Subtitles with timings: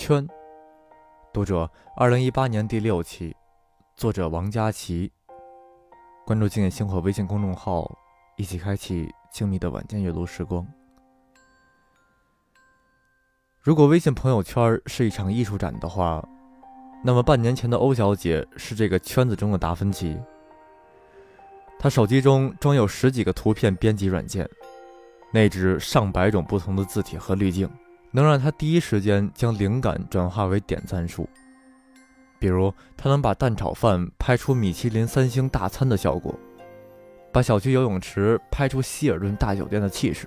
[0.00, 0.26] 圈，
[1.30, 3.36] 读者，二零一八年第六期，
[3.96, 5.12] 作者王佳琪。
[6.24, 7.86] 关注“静夜星火”微信公众号，
[8.38, 10.66] 一起开启静谧的晚间阅读时光。
[13.60, 16.26] 如果微信朋友圈是一场艺术展的话，
[17.04, 20.18] 那么半年前的欧小姐是这个圈子中的达芬奇。
[21.78, 24.48] 她手机中装有十几个图片编辑软件，
[25.30, 27.70] 内置上百种不同的字体和滤镜。
[28.12, 31.28] 能让他第一时间将灵感转化为点赞数，
[32.40, 36.34] 比如他能把蛋炒饭拍出米其林三星大餐的效果，
[37.32, 40.26] 把小区游泳池拍出希尔顿大酒店的气势。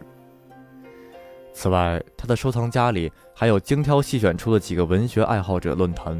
[1.53, 6.19] 此外，他的收藏夹里还有精挑细选出的几个文学爱好者论坛。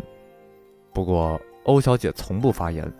[0.94, 2.92] 不过，欧小姐从不发言，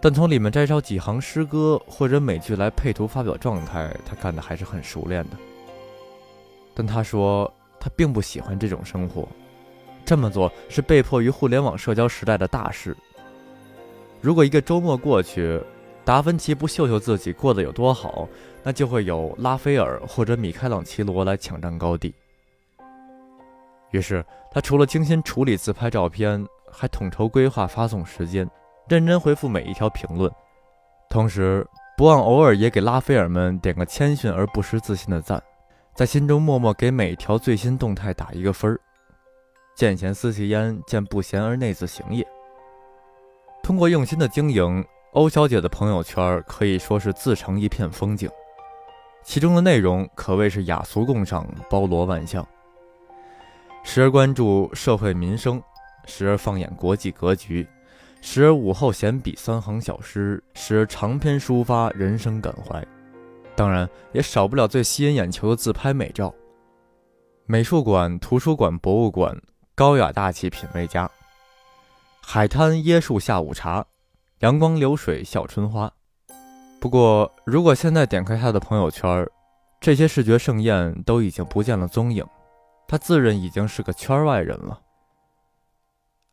[0.00, 5.36] 但从里面摘抄几行诗歌或者美剧来配图发表状态，她干得还是很熟练的。
[6.74, 7.52] 但她说。
[7.80, 9.28] 他并不喜欢这种生活，
[10.04, 12.96] 这么做是被迫于互联网社交时代的大事。
[14.20, 15.60] 如果一个周末过去，
[16.04, 18.28] 达芬奇不秀秀自己过得有多好，
[18.62, 22.14] 那就会有拉斐尔或者米开朗琪罗来抢占高地。
[23.90, 28.48] 于是，他除了精心处理自拍照片，还统筹规划发送时间，
[28.88, 30.30] 认真回复每一条评论，
[31.08, 35.42] 同时不忘偶尔也给拉斐尔们点个谦逊而不失自信的赞。
[35.98, 38.78] 在心中默默给每条最新动态打一个分儿，
[39.74, 42.24] 见贤思齐焉，见不贤而内自省也。
[43.64, 48.30] 通过用心的经营，欧小姐的朋友圈可以说是自成一片风景，
[49.24, 52.46] 其中的内容可谓是雅俗共赏，包罗万象。
[53.82, 55.60] 时而关注社会民生，
[56.06, 57.66] 时而放眼国际格局，
[58.20, 62.86] 时而午后闲笔三行小诗，时而长篇抒发人生感怀。
[63.58, 66.32] 当然，也少不了最吸引眼球的自拍美照。
[67.44, 69.36] 美术馆、图书馆、博物馆，
[69.74, 71.10] 高雅大气，品味佳。
[72.22, 73.84] 海滩椰树下午茶，
[74.42, 75.92] 阳光流水笑春花。
[76.78, 79.28] 不过，如果现在点开他的朋友圈，
[79.80, 82.24] 这些视觉盛宴都已经不见了踪影。
[82.86, 84.80] 他自认已经是个圈外人了。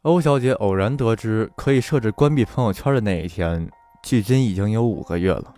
[0.04, 3.68] 欧小姐偶然得知可以设置关闭朋友圈的那一天，
[4.04, 5.56] 距今已经有五个月了。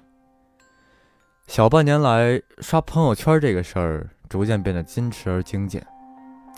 [1.48, 5.84] 小半年来，刷朋友圈这个事儿逐渐变得矜持而精简。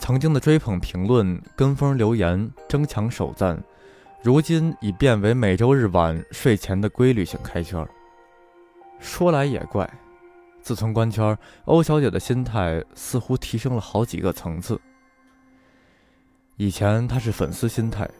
[0.00, 3.62] 曾经的追捧评论、跟风留言、争抢首赞，
[4.20, 7.86] 如今已变为每周日晚睡前的规律性开圈。
[8.98, 9.88] 说来也怪，
[10.60, 14.78] 自从关圈，欧小姐的心态似乎提升了好几个层次。
[16.56, 18.10] 以前她是粉丝心态，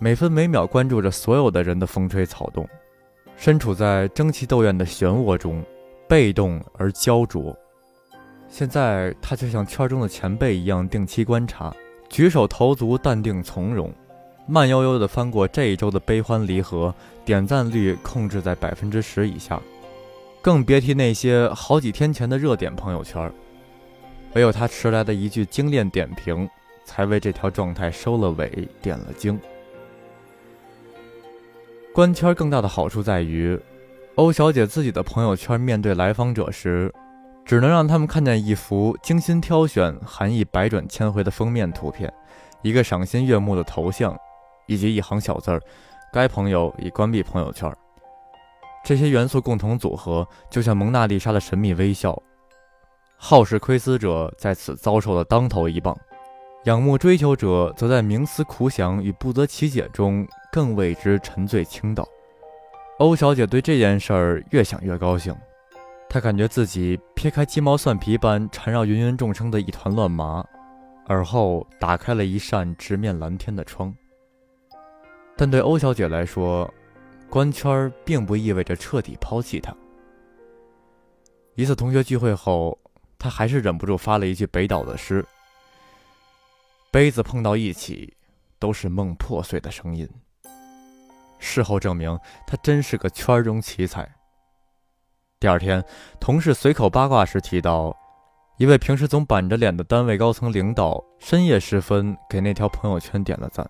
[0.00, 2.68] 每分每秒关注着所有的人的风吹草动，
[3.36, 5.64] 身处在争奇斗艳的漩涡中。
[6.08, 7.56] 被动而焦灼。
[8.48, 11.74] 现在他就像圈中的前辈一样，定期观察，
[12.08, 13.92] 举手投足淡定从容，
[14.46, 16.94] 慢悠悠地翻过这一周的悲欢离合，
[17.24, 19.60] 点赞率控制在百分之十以下，
[20.40, 23.30] 更别提那些好几天前的热点朋友圈。
[24.34, 26.48] 唯有他迟来的一句精炼点评，
[26.84, 29.38] 才为这条状态收了尾，点了睛。
[31.92, 33.58] 关圈更大的好处在于。
[34.16, 36.90] 欧小姐自己的朋友圈面对来访者时，
[37.44, 42.10] 只能让他们看见一幅精心挑选、含义百转千回的封面图片，
[42.62, 44.16] 一个赏心悦目的头像，
[44.66, 45.60] 以及一行小字儿
[46.10, 47.70] ：“该朋友已关闭朋友圈。”
[48.82, 52.18] 这些元素共同组合，就像蒙娜丽莎的神秘微笑。
[53.18, 55.94] 好事窥私者在此遭受了当头一棒，
[56.64, 62.08] 仰慕追求者则在冥思苦想与不得其解中更为之沉醉倾倒。
[62.98, 65.36] 欧小姐对这件事儿越想越高兴，
[66.08, 70.42] 她感觉自己撇开鸡毛蒜皮般缠绕芸芸众生的一团乱麻，
[71.06, 73.94] 而后打开了一扇直面蓝天的窗。
[75.36, 76.72] 但对欧小姐来说，
[77.28, 79.76] 关圈并不意味着彻底抛弃她。
[81.54, 82.78] 一次同学聚会后，
[83.18, 85.22] 她还是忍不住发了一句北岛的诗
[86.90, 88.14] ：“杯子碰到一起，
[88.58, 90.08] 都是梦破碎的声音。”
[91.38, 94.08] 事后证明，他真是个圈中奇才。
[95.38, 95.84] 第二天，
[96.18, 97.96] 同事随口八卦时提到，
[98.58, 103.68] 一位平时总板着脸的单位高层领导，深夜时分给那条朋友圈点了赞。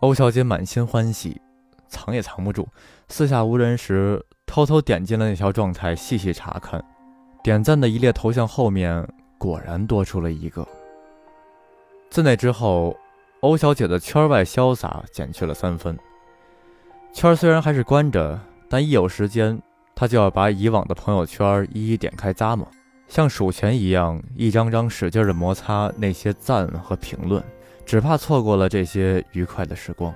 [0.00, 1.40] 欧小姐满心欢喜，
[1.88, 2.66] 藏也藏不住，
[3.08, 6.84] 四下无人时，偷偷点进了那条状态，细细查看。
[7.44, 9.08] 点赞的一列头像后面，
[9.38, 10.66] 果然多出了一个。
[12.10, 12.96] 自那之后，
[13.40, 15.96] 欧小姐的圈外潇洒减去了三分。
[17.12, 19.60] 圈虽然还是关着，但一有时间，
[19.94, 22.66] 他就要把以往的朋友圈一一点开咂摸，
[23.06, 27.42] 像数钱一样，一张张使劲的摩擦那些赞和评论，
[27.84, 30.12] 只怕错过了这些愉快的时光。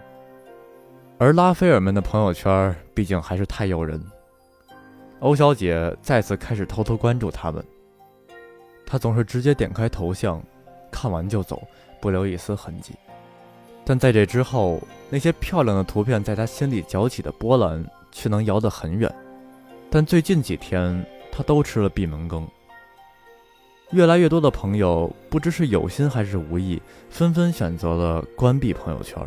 [1.19, 4.03] 而拉斐尔们的朋友圈毕竟还是太诱人，
[5.21, 7.63] 欧小姐再次开始偷偷关注他们。
[8.87, 10.43] 她总是直接点开头像，
[10.91, 11.63] 看完就走，
[12.01, 12.95] 不留一丝痕迹。
[13.89, 19.09] 但在这之后，那些漂亮的图片在他心里搅起的波澜却能摇得很远。
[19.89, 22.45] 但最近几天，他都吃了闭门羹。
[23.93, 29.25] 越来越多的朋友不知是有心还是无意，纷纷选择了关闭朋友圈。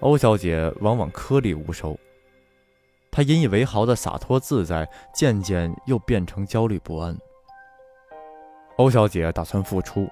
[0.00, 1.94] 欧小姐往往颗粒无收，
[3.10, 7.14] 她引以为豪的洒脱自在，渐渐又变成焦虑不安。
[8.76, 10.08] 欧小姐打算复出，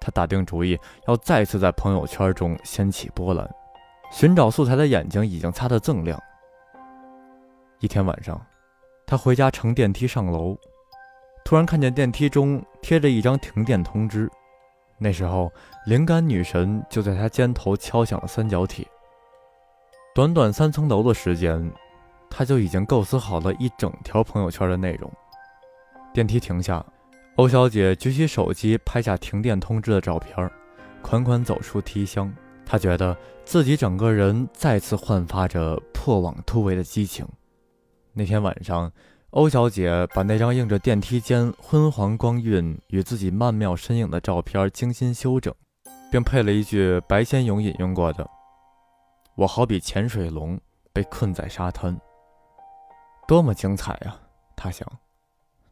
[0.00, 3.48] 他打定主意要再次在朋友圈中掀起波澜。
[4.10, 6.20] 寻找素材的眼睛已经擦得锃亮。
[7.78, 8.40] 一天晚上，
[9.06, 10.56] 他回家乘电梯上楼，
[11.44, 14.28] 突然看见电梯中贴着一张停电通知。
[14.98, 15.50] 那时候，
[15.86, 18.86] 灵感女神就在他肩头敲响了三角铁。
[20.12, 21.72] 短短三层楼的时间，
[22.28, 25.10] 他就已经构思好了一整条朋友圈的内容。
[26.12, 26.84] 电梯停下，
[27.36, 30.50] 欧小姐举起手机拍下停电通知的照片，
[31.02, 32.32] 款款走出梯厢。
[32.66, 37.26] 她觉得自己整个人再次焕发着破网突围的激情。
[38.12, 38.90] 那天晚上。
[39.30, 45.54] 欧小姐把那张映着电梯间昏黄光晕与自己曼妙身影的照片精心修整，
[46.10, 48.28] 并配了一句白先勇引用过的
[49.38, 50.60] ：“我好比潜水龙
[50.92, 51.96] 被困在沙滩。”
[53.28, 54.16] 多么精彩呀！
[54.56, 54.84] 他想，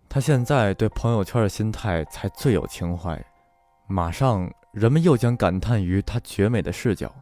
[0.09, 3.23] 他现在对朋友圈的心态才最有情怀。
[3.87, 7.15] 马上，人们又将感叹于他绝美的视角。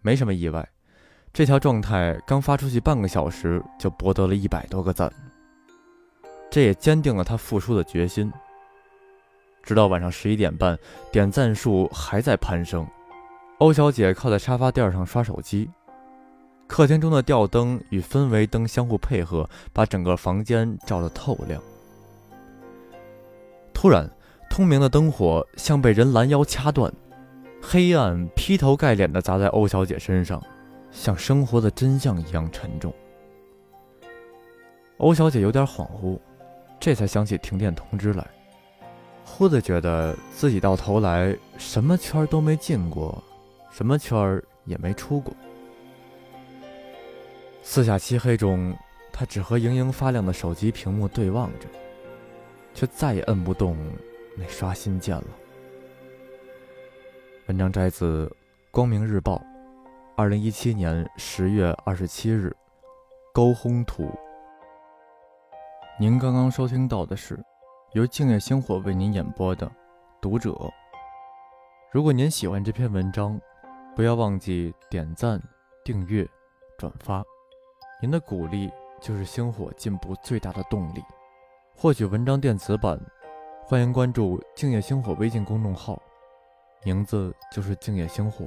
[0.00, 0.68] 没什么意外。
[1.32, 5.10] 这条状态刚发出去半个小时，就博得了一百多个赞。
[6.50, 8.30] 这也坚定了他复出的决心。
[9.62, 10.78] 直到晚上十一点半，
[11.10, 12.86] 点赞数还在攀升。
[13.58, 15.70] 欧小姐靠在沙发垫上刷手机，
[16.72, 21.62] 客厅中的吊灯与氛围灯相互配合，把整个房间照得透亮。
[23.74, 24.10] 突然，
[24.48, 26.90] 通明的灯火像被人拦腰掐断，
[27.60, 30.42] 黑暗劈头盖脸地砸在欧小姐身上。
[30.90, 32.90] 像生活的真相一样沉重。
[34.96, 36.18] 欧小姐有点恍惚，
[36.80, 38.26] 这才想起停电通知来，
[39.26, 43.22] 忽的觉得自己到头来什么圈都没进过，
[43.70, 45.34] 什么圈也没出过。
[47.64, 48.76] 四下漆黑中，
[49.12, 51.66] 他只和莹莹发亮的手机屏幕对望着，
[52.74, 53.76] 却再也摁不动
[54.36, 55.28] 那刷新键了。
[57.46, 58.26] 文章摘自
[58.70, 59.36] 《光明日报》。
[60.14, 62.54] 二零一七年十月二十七日，
[63.32, 64.10] 沟烘图。
[65.98, 67.42] 您刚刚收听到的是
[67.92, 69.66] 由静夜星火为您演播的
[70.20, 70.50] 《读者》。
[71.90, 73.40] 如果您喜欢这篇文章，
[73.96, 75.40] 不要忘记点赞、
[75.82, 76.28] 订阅、
[76.76, 77.24] 转发，
[78.02, 78.68] 您的鼓励
[79.00, 81.00] 就是星火进步最大的动力。
[81.72, 83.00] 获取文章电子版，
[83.64, 86.02] 欢迎关注静夜星火微信公众号，
[86.82, 88.44] 名字就是静夜星火。